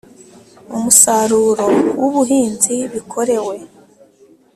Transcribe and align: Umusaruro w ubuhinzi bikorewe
Umusaruro 0.75 1.65
w 1.99 2.01
ubuhinzi 2.09 2.75
bikorewe 2.93 3.55